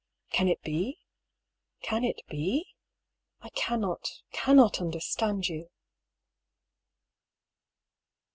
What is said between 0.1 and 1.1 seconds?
Can it be?